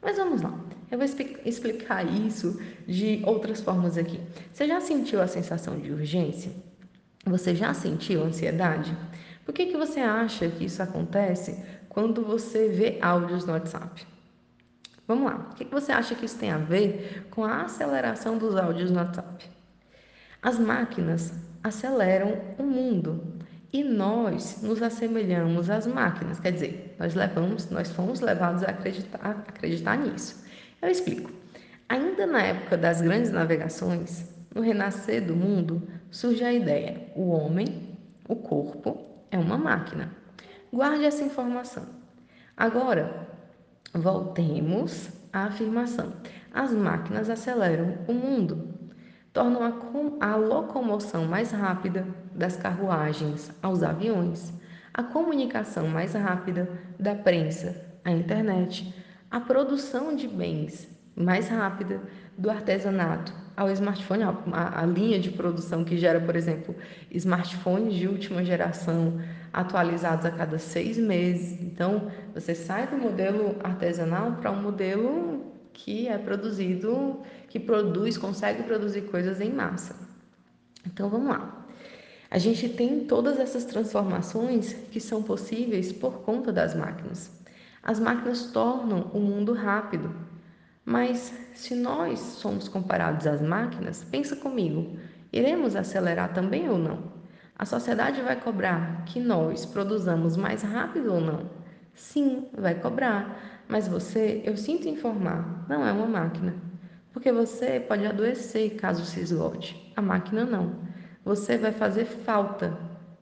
Mas 0.00 0.16
vamos 0.16 0.42
lá. 0.42 0.56
Eu 0.90 0.98
vou 0.98 1.06
explicar 1.44 2.04
isso 2.04 2.60
de 2.86 3.20
outras 3.26 3.60
formas 3.60 3.98
aqui. 3.98 4.20
Você 4.52 4.66
já 4.68 4.80
sentiu 4.80 5.20
a 5.20 5.26
sensação 5.26 5.78
de 5.80 5.90
urgência? 5.90 6.52
Você 7.26 7.54
já 7.54 7.74
sentiu 7.74 8.22
ansiedade? 8.22 8.96
Por 9.44 9.52
que, 9.52 9.66
que 9.66 9.76
você 9.76 10.00
acha 10.00 10.48
que 10.48 10.66
isso 10.66 10.82
acontece 10.82 11.58
quando 11.88 12.22
você 12.22 12.68
vê 12.68 12.98
áudios 13.00 13.44
no 13.44 13.54
WhatsApp? 13.54 14.06
Vamos 15.06 15.30
lá. 15.30 15.48
O 15.50 15.54
que, 15.54 15.64
você 15.64 15.92
acha 15.92 16.14
que 16.14 16.24
isso 16.24 16.38
tem 16.38 16.50
a 16.50 16.58
ver 16.58 17.26
com 17.30 17.44
a 17.44 17.62
aceleração 17.62 18.38
dos 18.38 18.56
áudios 18.56 18.90
no 18.90 18.98
WhatsApp? 18.98 19.50
As 20.42 20.58
máquinas 20.58 21.32
aceleram 21.62 22.38
o 22.58 22.62
mundo 22.62 23.38
e 23.72 23.82
nós 23.82 24.62
nos 24.62 24.82
assemelhamos 24.82 25.68
às 25.68 25.86
máquinas. 25.86 26.40
Quer 26.40 26.52
dizer, 26.52 26.96
nós 26.98 27.14
levamos, 27.14 27.68
nós 27.70 27.90
fomos 27.90 28.20
levados 28.20 28.62
a 28.62 28.70
acreditar, 28.70 29.44
acreditar 29.48 29.96
nisso. 29.96 30.42
Eu 30.80 30.88
explico. 30.88 31.30
Ainda 31.88 32.26
na 32.26 32.42
época 32.42 32.76
das 32.76 33.02
grandes 33.02 33.30
navegações, 33.30 34.26
no 34.54 34.62
renascer 34.62 35.24
do 35.24 35.34
mundo, 35.34 35.86
surge 36.10 36.44
a 36.44 36.52
ideia: 36.52 37.08
o 37.14 37.30
homem, 37.30 37.98
o 38.28 38.36
corpo, 38.36 39.04
é 39.30 39.38
uma 39.38 39.58
máquina. 39.58 40.10
Guarde 40.72 41.04
essa 41.04 41.24
informação. 41.24 41.84
Agora, 42.56 43.28
voltemos 43.94 45.10
à 45.32 45.44
afirmação: 45.44 46.12
as 46.52 46.72
máquinas 46.72 47.30
aceleram 47.30 47.98
o 48.08 48.12
mundo, 48.12 48.74
tornam 49.32 49.62
a, 49.62 50.26
a 50.26 50.36
locomoção 50.36 51.24
mais 51.24 51.52
rápida 51.52 52.06
das 52.34 52.56
carruagens 52.56 53.50
aos 53.62 53.82
aviões, 53.82 54.52
a 54.92 55.02
comunicação 55.02 55.88
mais 55.88 56.14
rápida 56.14 56.68
da 56.98 57.14
prensa 57.14 57.74
à 58.04 58.10
internet, 58.10 58.94
a 59.30 59.40
produção 59.40 60.14
de 60.14 60.28
bens 60.28 60.88
mais 61.16 61.48
rápida 61.48 62.00
do 62.36 62.50
artesanato 62.50 63.32
ao 63.56 63.70
smartphone, 63.70 64.24
a, 64.24 64.82
a, 64.82 64.84
linha 64.84 65.18
de 65.18 65.30
produção 65.30 65.84
que 65.84 65.96
gera, 65.96 66.20
por 66.20 66.34
exemplo, 66.34 66.74
smartphones 67.12 67.94
de 67.94 68.08
última 68.08 68.44
geração 68.44 69.20
atualizados 69.54 70.26
a 70.26 70.32
cada 70.32 70.58
seis 70.58 70.98
meses. 70.98 71.58
Então, 71.62 72.10
você 72.34 72.54
sai 72.54 72.88
do 72.88 72.96
modelo 72.96 73.56
artesanal 73.62 74.32
para 74.32 74.50
um 74.50 74.60
modelo 74.60 75.44
que 75.72 76.08
é 76.08 76.18
produzido, 76.18 77.22
que 77.48 77.60
produz, 77.60 78.18
consegue 78.18 78.64
produzir 78.64 79.02
coisas 79.02 79.40
em 79.40 79.52
massa. 79.52 79.94
Então, 80.84 81.08
vamos 81.08 81.28
lá. 81.28 81.66
A 82.30 82.38
gente 82.38 82.68
tem 82.68 83.04
todas 83.04 83.38
essas 83.38 83.64
transformações 83.64 84.72
que 84.90 85.00
são 85.00 85.22
possíveis 85.22 85.92
por 85.92 86.22
conta 86.22 86.52
das 86.52 86.74
máquinas. 86.74 87.30
As 87.80 88.00
máquinas 88.00 88.46
tornam 88.46 89.10
o 89.14 89.20
mundo 89.20 89.52
rápido, 89.52 90.12
mas 90.84 91.32
se 91.54 91.76
nós 91.76 92.18
somos 92.18 92.66
comparados 92.66 93.26
às 93.26 93.40
máquinas, 93.40 94.04
pensa 94.10 94.34
comigo, 94.34 94.98
iremos 95.32 95.76
acelerar 95.76 96.34
também 96.34 96.68
ou 96.68 96.78
não? 96.78 97.14
A 97.56 97.64
sociedade 97.64 98.20
vai 98.20 98.34
cobrar 98.40 99.04
que 99.04 99.20
nós 99.20 99.64
produzamos 99.64 100.36
mais 100.36 100.62
rápido 100.62 101.14
ou 101.14 101.20
não? 101.20 101.50
Sim, 101.94 102.48
vai 102.58 102.74
cobrar, 102.74 103.64
mas 103.68 103.86
você, 103.86 104.42
eu 104.44 104.56
sinto 104.56 104.88
informar, 104.88 105.64
não 105.68 105.86
é 105.86 105.92
uma 105.92 106.06
máquina. 106.06 106.54
Porque 107.12 107.30
você 107.30 107.78
pode 107.78 108.04
adoecer 108.04 108.74
caso 108.74 109.04
se 109.04 109.20
esgote, 109.20 109.92
a 109.94 110.02
máquina 110.02 110.44
não. 110.44 110.80
Você 111.24 111.56
vai 111.56 111.70
fazer 111.70 112.06
falta 112.06 112.76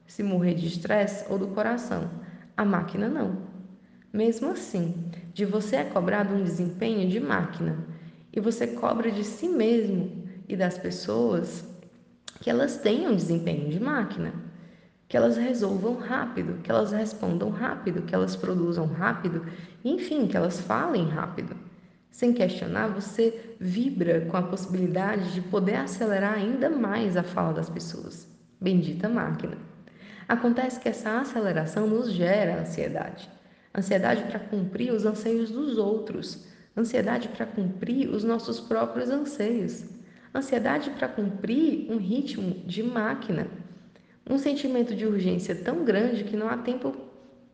se 0.07 0.23
morrer 0.23 0.55
de 0.55 0.65
estresse 0.65 1.31
ou 1.31 1.37
do 1.37 1.49
coração, 1.49 2.09
a 2.57 2.65
máquina 2.65 3.07
não. 3.07 3.37
Mesmo 4.11 4.49
assim, 4.49 5.11
de 5.31 5.45
você 5.45 5.75
é 5.75 5.83
cobrado 5.83 6.33
um 6.33 6.43
desempenho 6.43 7.07
de 7.07 7.19
máquina 7.19 7.87
e 8.31 8.39
você 8.39 8.65
cobra 8.65 9.11
de 9.11 9.23
si 9.23 9.47
mesmo 9.47 10.27
e 10.49 10.55
das 10.55 10.77
pessoas 10.77 11.71
que 12.43 12.49
elas 12.49 12.75
tenham 12.75 13.15
desempenho 13.15 13.69
de 13.69 13.79
máquina, 13.79 14.33
que 15.07 15.15
elas 15.15 15.37
resolvam 15.37 15.95
rápido, 15.95 16.61
que 16.61 16.69
elas 16.69 16.91
respondam 16.91 17.49
rápido, 17.49 18.01
que 18.01 18.13
elas 18.13 18.35
produzam 18.35 18.85
rápido, 18.85 19.45
enfim, 19.81 20.27
que 20.27 20.35
elas 20.35 20.59
falem 20.59 21.07
rápido. 21.07 21.55
Sem 22.11 22.33
questionar, 22.33 22.89
você 22.89 23.55
vibra 23.61 24.25
com 24.25 24.35
a 24.35 24.43
possibilidade 24.43 25.33
de 25.33 25.39
poder 25.39 25.75
acelerar 25.75 26.33
ainda 26.33 26.69
mais 26.69 27.15
a 27.15 27.23
fala 27.23 27.53
das 27.53 27.69
pessoas. 27.69 28.27
Bendita 28.59 29.07
máquina. 29.07 29.57
Acontece 30.27 30.81
que 30.81 30.89
essa 30.89 31.21
aceleração 31.21 31.87
nos 31.87 32.11
gera 32.11 32.59
ansiedade 32.59 33.31
ansiedade 33.73 34.25
para 34.25 34.39
cumprir 34.39 34.91
os 34.91 35.05
anseios 35.05 35.49
dos 35.49 35.77
outros, 35.77 36.45
ansiedade 36.75 37.29
para 37.29 37.45
cumprir 37.45 38.09
os 38.09 38.21
nossos 38.21 38.59
próprios 38.59 39.09
anseios, 39.09 39.85
ansiedade 40.33 40.89
para 40.91 41.07
cumprir 41.07 41.91
um 41.91 41.97
ritmo 41.97 42.63
de 42.65 42.81
máquina, 42.81 43.47
um 44.29 44.37
sentimento 44.37 44.95
de 44.95 45.05
urgência 45.05 45.53
tão 45.53 45.83
grande 45.83 46.23
que 46.23 46.35
não 46.35 46.47
há 46.47 46.57
tempo 46.57 46.95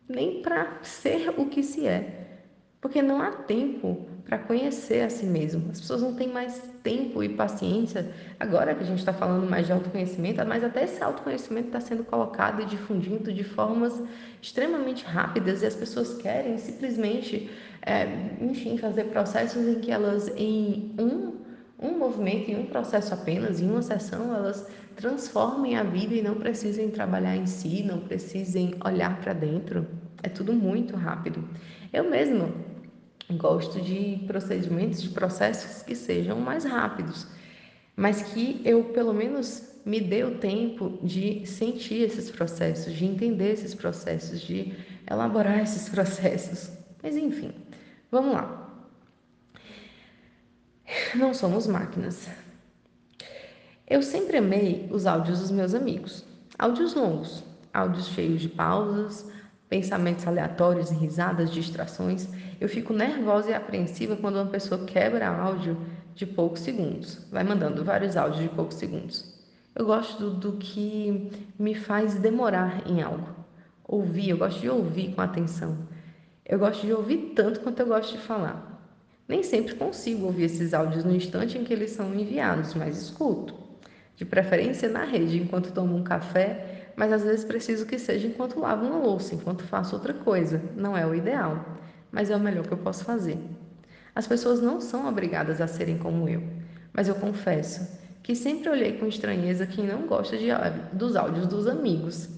nem 0.08 0.42
para 0.42 0.78
ser 0.82 1.30
o 1.36 1.46
que 1.46 1.62
se 1.62 1.86
é, 1.86 2.40
porque 2.80 3.02
não 3.02 3.20
há 3.20 3.30
tempo 3.30 4.08
para 4.24 4.38
conhecer 4.38 5.02
a 5.02 5.10
si 5.10 5.26
mesmo. 5.26 5.70
As 5.70 5.80
pessoas 5.80 6.02
não 6.02 6.14
têm 6.14 6.28
mais 6.28 6.62
tempo 6.82 7.22
e 7.22 7.28
paciência. 7.28 8.10
Agora 8.38 8.74
que 8.74 8.82
a 8.82 8.86
gente 8.86 9.00
está 9.00 9.12
falando 9.12 9.48
mais 9.48 9.66
de 9.66 9.72
autoconhecimento, 9.72 10.44
mas 10.46 10.62
até 10.62 10.84
esse 10.84 11.02
autoconhecimento 11.02 11.66
está 11.66 11.80
sendo 11.80 12.04
colocado 12.04 12.62
e 12.62 12.64
difundido 12.64 13.32
de 13.32 13.44
formas 13.44 14.00
extremamente 14.40 15.04
rápidas 15.04 15.62
e 15.62 15.66
as 15.66 15.74
pessoas 15.74 16.14
querem 16.14 16.56
simplesmente, 16.58 17.50
é, 17.82 18.06
enfim, 18.40 18.78
fazer 18.78 19.04
processos 19.04 19.66
em 19.66 19.80
que 19.80 19.90
elas, 19.90 20.28
em 20.36 20.94
um, 20.98 21.29
um 21.80 21.98
movimento, 21.98 22.50
em 22.50 22.58
um 22.60 22.66
processo 22.66 23.14
apenas, 23.14 23.60
em 23.60 23.70
uma 23.70 23.82
sessão, 23.82 24.34
elas 24.34 24.66
transformem 24.96 25.76
a 25.76 25.82
vida 25.82 26.14
e 26.14 26.22
não 26.22 26.34
precisem 26.34 26.90
trabalhar 26.90 27.36
em 27.36 27.46
si, 27.46 27.82
não 27.82 28.00
precisem 28.00 28.74
olhar 28.84 29.20
para 29.20 29.32
dentro. 29.32 29.86
É 30.22 30.28
tudo 30.28 30.52
muito 30.52 30.96
rápido. 30.96 31.42
Eu 31.92 32.10
mesma 32.10 32.50
Gosto 33.36 33.80
de 33.80 34.24
procedimentos, 34.26 35.00
de 35.02 35.10
processos 35.10 35.82
que 35.82 35.94
sejam 35.94 36.40
mais 36.40 36.64
rápidos, 36.64 37.28
mas 37.94 38.22
que 38.22 38.60
eu 38.64 38.84
pelo 38.84 39.14
menos 39.14 39.70
me 39.84 40.00
dê 40.00 40.24
o 40.24 40.38
tempo 40.38 40.98
de 41.02 41.46
sentir 41.46 42.02
esses 42.02 42.28
processos, 42.28 42.92
de 42.92 43.04
entender 43.04 43.52
esses 43.52 43.72
processos, 43.72 44.40
de 44.40 44.74
elaborar 45.08 45.60
esses 45.62 45.88
processos. 45.88 46.72
Mas 47.02 47.16
enfim, 47.16 47.52
vamos 48.10 48.32
lá. 48.32 48.59
Não 51.14 51.32
somos 51.34 51.66
máquinas. 51.66 52.28
Eu 53.86 54.02
sempre 54.02 54.36
amei 54.36 54.88
os 54.90 55.06
áudios 55.06 55.40
dos 55.40 55.50
meus 55.50 55.74
amigos. 55.74 56.24
Áudios 56.58 56.94
longos, 56.94 57.42
áudios 57.72 58.08
cheios 58.08 58.40
de 58.40 58.48
pausas, 58.48 59.26
pensamentos 59.68 60.26
aleatórios 60.26 60.90
risadas, 60.90 61.50
distrações. 61.50 62.28
Eu 62.60 62.68
fico 62.68 62.92
nervosa 62.92 63.50
e 63.50 63.54
apreensiva 63.54 64.16
quando 64.16 64.36
uma 64.36 64.46
pessoa 64.46 64.84
quebra 64.84 65.28
áudio 65.28 65.76
de 66.14 66.26
poucos 66.26 66.60
segundos, 66.60 67.24
vai 67.30 67.42
mandando 67.42 67.84
vários 67.84 68.16
áudios 68.16 68.42
de 68.42 68.48
poucos 68.50 68.76
segundos. 68.76 69.38
Eu 69.74 69.86
gosto 69.86 70.18
do, 70.18 70.30
do 70.30 70.52
que 70.58 71.30
me 71.58 71.74
faz 71.74 72.14
demorar 72.16 72.86
em 72.86 73.00
algo. 73.00 73.28
Ouvir, 73.84 74.30
eu 74.30 74.38
gosto 74.38 74.60
de 74.60 74.68
ouvir 74.68 75.14
com 75.14 75.22
atenção. 75.22 75.78
Eu 76.44 76.58
gosto 76.58 76.84
de 76.84 76.92
ouvir 76.92 77.32
tanto 77.34 77.60
quanto 77.60 77.80
eu 77.80 77.86
gosto 77.86 78.12
de 78.12 78.18
falar. 78.18 78.69
Nem 79.30 79.44
sempre 79.44 79.76
consigo 79.76 80.26
ouvir 80.26 80.44
esses 80.44 80.74
áudios 80.74 81.04
no 81.04 81.14
instante 81.14 81.56
em 81.56 81.62
que 81.62 81.72
eles 81.72 81.92
são 81.92 82.12
enviados, 82.12 82.74
mas 82.74 83.00
escuto. 83.00 83.54
De 84.16 84.24
preferência 84.24 84.88
na 84.88 85.04
rede, 85.04 85.38
enquanto 85.38 85.72
tomo 85.72 85.96
um 85.96 86.02
café 86.02 86.80
mas 86.96 87.12
às 87.12 87.22
vezes 87.22 87.46
preciso 87.46 87.86
que 87.86 87.98
seja 87.98 88.26
enquanto 88.26 88.60
lavo 88.60 88.84
uma 88.84 88.98
louça, 88.98 89.34
enquanto 89.34 89.62
faço 89.62 89.96
outra 89.96 90.12
coisa. 90.12 90.60
Não 90.76 90.94
é 90.94 91.06
o 91.06 91.14
ideal, 91.14 91.64
mas 92.12 92.28
é 92.28 92.36
o 92.36 92.40
melhor 92.40 92.66
que 92.66 92.72
eu 92.72 92.76
posso 92.76 93.04
fazer. 93.04 93.38
As 94.14 94.26
pessoas 94.26 94.60
não 94.60 94.82
são 94.82 95.08
obrigadas 95.08 95.62
a 95.62 95.66
serem 95.66 95.96
como 95.96 96.28
eu, 96.28 96.42
mas 96.92 97.08
eu 97.08 97.14
confesso 97.14 97.88
que 98.22 98.34
sempre 98.34 98.68
olhei 98.68 98.98
com 98.98 99.06
estranheza 99.06 99.66
quem 99.66 99.86
não 99.86 100.06
gosta 100.06 100.36
de, 100.36 100.48
dos 100.92 101.16
áudios 101.16 101.46
dos 101.46 101.66
amigos. 101.66 102.28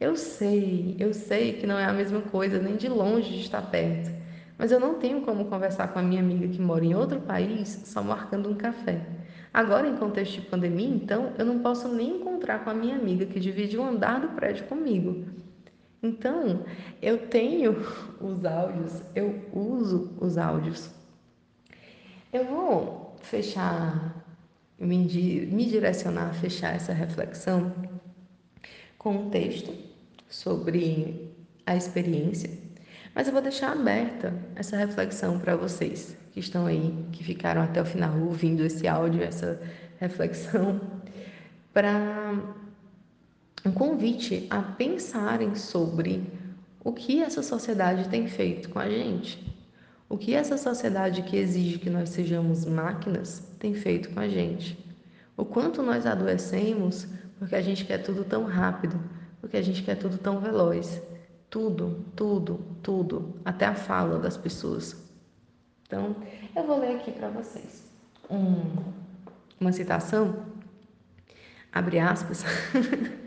Eu 0.00 0.16
sei, 0.16 0.96
eu 0.98 1.14
sei 1.14 1.52
que 1.52 1.66
não 1.66 1.78
é 1.78 1.84
a 1.84 1.92
mesma 1.92 2.20
coisa, 2.20 2.58
nem 2.58 2.74
de 2.74 2.88
longe 2.88 3.30
de 3.34 3.42
estar 3.42 3.62
perto, 3.70 4.10
mas 4.60 4.70
eu 4.70 4.78
não 4.78 4.98
tenho 4.98 5.22
como 5.22 5.46
conversar 5.46 5.88
com 5.88 5.98
a 5.98 6.02
minha 6.02 6.20
amiga 6.20 6.46
que 6.46 6.60
mora 6.60 6.84
em 6.84 6.94
outro 6.94 7.18
país 7.18 7.80
só 7.86 8.02
marcando 8.02 8.46
um 8.46 8.54
café. 8.54 9.00
Agora, 9.54 9.88
em 9.88 9.96
contexto 9.96 10.34
de 10.34 10.42
pandemia, 10.42 10.86
então, 10.86 11.32
eu 11.38 11.46
não 11.46 11.60
posso 11.60 11.88
nem 11.88 12.16
encontrar 12.16 12.62
com 12.62 12.68
a 12.68 12.74
minha 12.74 12.94
amiga 12.94 13.24
que 13.24 13.40
divide 13.40 13.78
o 13.78 13.80
um 13.80 13.86
andar 13.86 14.20
do 14.20 14.28
prédio 14.28 14.66
comigo. 14.66 15.24
Então, 16.02 16.62
eu 17.00 17.26
tenho 17.26 17.72
os 18.20 18.44
áudios, 18.44 19.02
eu 19.14 19.40
uso 19.50 20.12
os 20.20 20.36
áudios. 20.36 20.90
Eu 22.30 22.44
vou 22.44 23.16
fechar, 23.22 24.22
me, 24.78 24.98
me 24.98 25.64
direcionar 25.64 26.28
a 26.28 26.34
fechar 26.34 26.74
essa 26.74 26.92
reflexão 26.92 27.72
com 28.98 29.12
um 29.12 29.30
texto 29.30 29.72
sobre 30.28 31.32
a 31.64 31.74
experiência, 31.74 32.59
mas 33.14 33.26
eu 33.26 33.32
vou 33.32 33.42
deixar 33.42 33.72
aberta 33.72 34.32
essa 34.54 34.76
reflexão 34.76 35.38
para 35.38 35.56
vocês. 35.56 36.16
que 36.32 36.40
estão 36.40 36.66
aí, 36.66 36.94
que 37.12 37.24
ficaram 37.24 37.60
até 37.62 37.82
o 37.82 37.84
final 37.84 38.16
ouvindo 38.20 38.64
esse 38.64 38.86
áudio, 38.86 39.22
essa 39.22 39.60
reflexão, 39.98 40.80
para 41.74 42.34
um 43.64 43.72
convite 43.72 44.46
a 44.48 44.62
pensarem 44.62 45.54
sobre 45.54 46.22
o 46.82 46.92
que 46.92 47.22
essa 47.22 47.42
sociedade 47.42 48.08
tem 48.08 48.26
feito 48.26 48.70
com 48.70 48.78
a 48.78 48.88
gente. 48.88 49.50
O 50.08 50.16
que 50.16 50.34
essa 50.34 50.56
sociedade 50.56 51.22
que 51.22 51.36
exige 51.36 51.78
que 51.78 51.90
nós 51.90 52.10
sejamos 52.10 52.64
máquinas 52.64 53.46
tem 53.58 53.74
feito 53.74 54.10
com 54.10 54.20
a 54.20 54.28
gente. 54.28 54.78
O 55.36 55.44
quanto 55.44 55.82
nós 55.82 56.06
adoecemos 56.06 57.06
porque 57.40 57.56
a 57.56 57.62
gente 57.62 57.86
quer 57.86 57.98
tudo 57.98 58.22
tão 58.22 58.44
rápido, 58.44 59.00
porque 59.40 59.56
a 59.56 59.62
gente 59.62 59.82
quer 59.82 59.94
tudo 59.96 60.18
tão 60.18 60.40
veloz. 60.40 61.00
Tudo, 61.50 62.06
tudo, 62.14 62.64
tudo, 62.82 63.34
até 63.44 63.66
a 63.66 63.74
fala 63.74 64.18
das 64.18 64.36
pessoas. 64.36 64.96
Então, 65.82 66.16
eu 66.54 66.64
vou 66.64 66.78
ler 66.78 66.96
aqui 66.96 67.10
para 67.10 67.28
vocês 67.28 67.84
um, 68.30 68.92
uma 69.60 69.72
citação, 69.72 70.44
abre 71.72 71.98
aspas. 71.98 72.44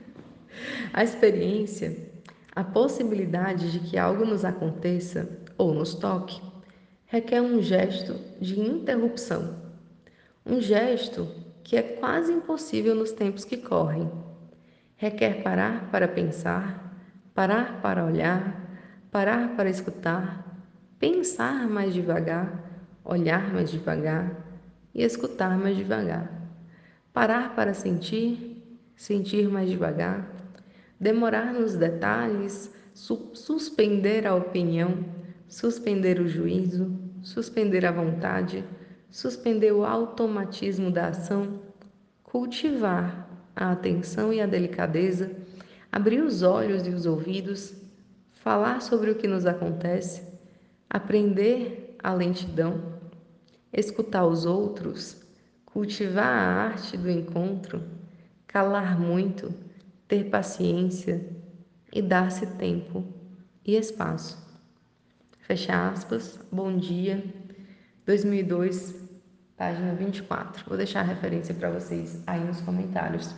a 0.94 1.03
experiência, 1.03 2.12
a 2.56 2.63
possibilidade 2.63 3.72
de 3.72 3.80
que 3.80 3.98
algo 3.98 4.25
nos 4.25 4.46
aconteça 4.46 5.27
ou 5.58 5.74
nos 5.74 5.94
toque, 5.94 6.42
requer 7.08 7.42
um 7.42 7.62
gesto 7.62 8.13
de 8.39 8.60
interrupção. 8.60 9.62
Um 10.46 10.62
gesto 10.62 11.27
que 11.63 11.75
é 11.75 11.82
quase 11.82 12.32
impossível 12.32 12.96
nos 12.96 13.12
tempos 13.12 13.46
que 13.46 13.58
correm. 13.58 14.10
Requer 14.96 15.44
parar 15.44 15.89
para 15.92 16.08
pensar, 16.08 16.93
parar 17.34 17.82
para 17.82 18.06
olhar, 18.06 18.62
parar 19.12 19.56
para 19.56 19.70
escutar, 19.70 20.44
pensar 21.00 21.68
mais 21.68 21.94
devagar, 21.94 22.63
olhar 23.04 23.52
mais 23.54 23.72
devagar 23.72 24.32
e 24.94 25.04
escutar 25.04 25.58
mais 25.58 25.75
devagar. 25.75 26.32
Parar 27.12 27.56
para 27.56 27.74
sentir, 27.74 28.63
sentir 28.96 29.48
mais 29.48 29.70
devagar, 29.70 30.28
demorar 31.00 31.54
nos 31.54 31.75
detalhes, 31.75 32.72
su 32.94 33.32
suspender 33.34 34.25
a 34.25 34.36
opinião, 34.36 35.06
suspender 35.48 36.20
o 36.20 36.28
juízo, 36.28 36.98
suspender 37.22 37.86
a 37.86 37.92
vontade, 37.92 38.63
suspender 39.12 39.72
o 39.72 39.86
automatismo 39.86 40.90
da 40.90 41.08
ação, 41.08 41.60
cultivar 42.24 43.28
a 43.56 43.72
atenção 43.72 44.34
e 44.34 44.42
a 44.42 44.48
delicadeza, 44.48 45.30
abrir 45.94 46.24
os 46.24 46.42
olhos 46.42 46.88
e 46.88 46.90
os 46.90 47.06
ouvidos, 47.06 47.72
falar 48.32 48.82
sobre 48.82 49.12
o 49.12 49.16
que 49.16 49.28
nos 49.28 49.46
acontece, 49.46 50.24
aprender 50.90 51.96
a 52.02 52.12
lentidão, 52.12 52.98
escutar 53.72 54.26
os 54.26 54.44
outros, 54.44 55.22
cultivar 55.64 56.26
a 56.26 56.64
arte 56.64 56.98
do 56.98 57.12
encontro, 57.12 57.84
calar 58.48 59.00
muito, 59.00 59.54
ter 60.08 60.32
paciência 60.32 61.24
e 61.92 62.02
dar-se 62.02 62.48
tempo 62.48 63.06
e 63.64 63.76
espaço. 63.76 64.36
Fecha 65.42 65.90
aspas, 65.90 66.40
bom 66.52 66.76
dia, 66.76 67.24
2002, 68.04 68.96
página 69.56 69.94
24. 69.94 70.66
Vou 70.68 70.76
deixar 70.76 71.02
a 71.02 71.04
referência 71.04 71.54
para 71.54 71.70
vocês 71.70 72.20
aí 72.26 72.44
nos 72.44 72.62
comentários. 72.62 73.36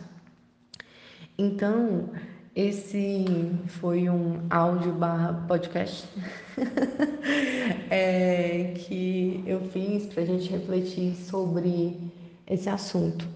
Então, 1.36 2.08
esse 2.56 3.26
foi 3.66 4.08
um 4.08 4.46
áudio 4.48 4.90
barra 4.92 5.44
podcast 5.46 6.08
é, 7.90 8.72
que 8.78 9.44
eu 9.46 9.60
fiz 9.68 10.06
para 10.06 10.22
a 10.22 10.26
gente 10.26 10.50
refletir 10.50 11.14
sobre 11.16 12.10
esse 12.46 12.66
assunto. 12.70 13.28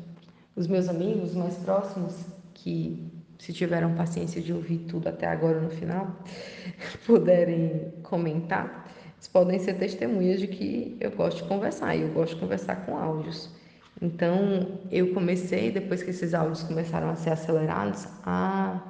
Os 0.56 0.66
meus 0.66 0.88
amigos 0.88 1.34
mais 1.34 1.54
próximos, 1.58 2.14
que 2.54 3.12
se 3.38 3.52
tiveram 3.52 3.94
paciência 3.94 4.40
de 4.40 4.54
ouvir 4.54 4.78
tudo 4.88 5.10
até 5.10 5.26
agora 5.26 5.60
no 5.60 5.68
final, 5.68 6.16
puderem 7.04 7.92
comentar, 8.02 8.90
eles 9.16 9.28
podem 9.28 9.58
ser 9.58 9.74
testemunhas 9.74 10.40
de 10.40 10.46
que 10.46 10.96
eu 10.98 11.10
gosto 11.10 11.42
de 11.42 11.48
conversar 11.50 11.94
e 11.94 12.00
eu 12.00 12.08
gosto 12.08 12.36
de 12.36 12.40
conversar 12.40 12.86
com 12.86 12.96
áudios. 12.96 13.50
Então, 14.00 14.80
eu 14.90 15.12
comecei, 15.12 15.70
depois 15.70 16.02
que 16.02 16.08
esses 16.08 16.32
áudios 16.32 16.62
começaram 16.62 17.10
a 17.10 17.16
ser 17.16 17.30
acelerados, 17.30 18.08
a 18.24 18.80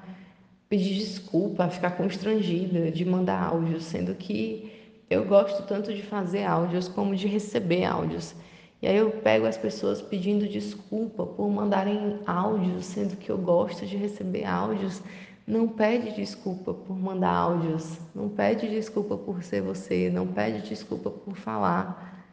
pedir 0.70 0.94
desculpa, 0.94 1.68
ficar 1.68 1.90
constrangida 1.90 2.92
de 2.92 3.04
mandar 3.04 3.42
áudios, 3.42 3.82
sendo 3.84 4.14
que 4.14 4.72
eu 5.10 5.24
gosto 5.24 5.64
tanto 5.64 5.92
de 5.92 6.00
fazer 6.00 6.44
áudios 6.44 6.86
como 6.86 7.16
de 7.16 7.26
receber 7.26 7.84
áudios. 7.84 8.36
E 8.80 8.86
aí 8.86 8.96
eu 8.96 9.10
pego 9.10 9.46
as 9.46 9.58
pessoas 9.58 10.00
pedindo 10.00 10.48
desculpa 10.48 11.26
por 11.26 11.50
mandarem 11.50 12.20
áudios, 12.24 12.86
sendo 12.86 13.16
que 13.16 13.28
eu 13.30 13.36
gosto 13.36 13.84
de 13.84 13.96
receber 13.96 14.44
áudios. 14.44 15.02
Não 15.44 15.66
pede 15.66 16.14
desculpa 16.14 16.72
por 16.72 16.96
mandar 16.96 17.32
áudios, 17.32 17.98
não 18.14 18.28
pede 18.28 18.68
desculpa 18.68 19.16
por 19.16 19.42
ser 19.42 19.62
você, 19.62 20.08
não 20.08 20.28
pede 20.28 20.68
desculpa 20.68 21.10
por 21.10 21.34
falar. 21.34 22.24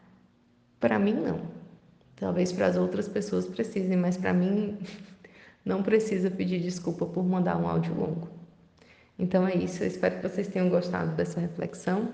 Para 0.79 0.99
mim, 0.99 1.13
não. 1.13 1.41
Talvez 2.15 2.51
para 2.51 2.67
as 2.67 2.77
outras 2.77 3.07
pessoas 3.07 3.47
precisem, 3.47 3.97
mas 3.97 4.15
para 4.15 4.31
mim 4.31 4.77
não 5.67 5.83
precisa 5.83 6.31
pedir 6.31 6.59
desculpa 6.59 7.05
por 7.05 7.23
mandar 7.23 7.57
um 7.57 7.67
áudio 7.67 7.93
longo. 7.93 8.29
Então 9.19 9.47
é 9.47 9.55
isso, 9.55 9.83
eu 9.83 9.87
espero 9.87 10.17
que 10.17 10.27
vocês 10.27 10.47
tenham 10.47 10.69
gostado 10.69 11.15
dessa 11.15 11.39
reflexão. 11.39 12.09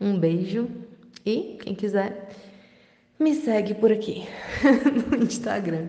Um 0.00 0.18
beijo 0.18 0.68
e 1.24 1.58
quem 1.62 1.74
quiser 1.74 2.28
me 3.18 3.34
segue 3.34 3.74
por 3.74 3.90
aqui 3.90 4.26
no 5.10 5.24
Instagram. 5.24 5.88